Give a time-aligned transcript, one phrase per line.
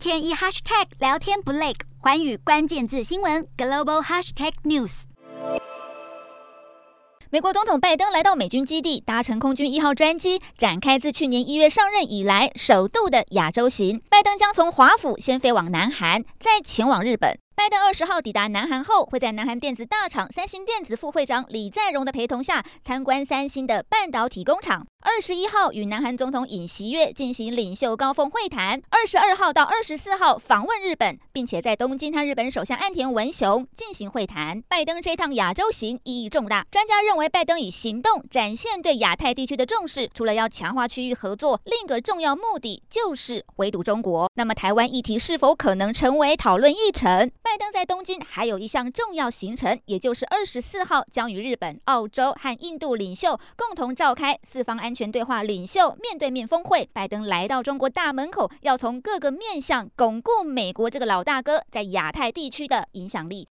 [0.00, 5.02] 天一 hashtag 聊天不累，环宇关键字新闻 global hashtag news。
[7.28, 14.00] 美国总统拜登来到美军基地，搭乘空军一号专机，展开自去年一月上任以来首度的亚洲行。
[14.08, 17.38] 拜登将从华府先飞往南韩，再前往日本。
[17.60, 24.86] 拜登二十号抵达南韩后，会在南韩电子大厂三星电子副会长李在镕的陪同下参观三星的半导体工厂。
[25.02, 28.80] 二十一号与南韩总统尹锡悦进行领袖高峰会谈。
[28.90, 34.62] 二十二号到二十四号访问日本，并且在东京和日本首相岸田文雄进行会谈。
[34.62, 40.10] 拜登这趟亚洲行意义重大，专家认为拜登以行动展现对亚太地区的重视。
[40.14, 44.30] 除了要强化区域合作，另一个重要目的就是围堵中国。
[44.34, 47.30] 那么台湾议题是否可能成为讨论议程？
[47.50, 56.88] 拜登在东京还有一项重要行程，也就是二十四号将与日本、澳洲和印度领袖共同召开四方安全对话领袖面对面峰会。
[56.92, 63.38] 拜登来到中国大门口，要从各个面向巩固美国这个老大哥在亚太地区的影响力。